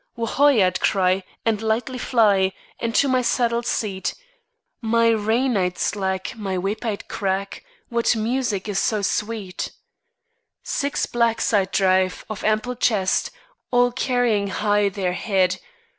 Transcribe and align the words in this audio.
Wo 0.15 0.25
hoy! 0.25 0.63
I'd 0.65 0.79
cry, 0.79 1.23
And 1.45 1.61
lightly 1.61 1.99
fly 1.99 2.53
Into 2.79 3.07
my 3.07 3.21
saddle 3.21 3.61
seat; 3.61 4.15
My 4.81 5.09
rein 5.09 5.55
I'd 5.55 5.77
slack, 5.77 6.33
My 6.35 6.57
whip 6.57 6.83
I'd 6.83 7.07
crack 7.07 7.63
What 7.89 8.15
music 8.15 8.67
is 8.67 8.79
so 8.79 9.03
sweet? 9.03 9.71
Six 10.63 11.05
blacks 11.05 11.53
I'd 11.53 11.69
drive, 11.69 12.25
of 12.31 12.43
ample 12.43 12.75
chest, 12.77 13.29
All 13.69 13.91
carrying 13.91 14.47
high 14.47 14.89
their 14.89 15.13
head. 15.13 15.59